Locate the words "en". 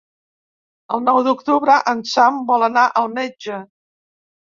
1.91-2.01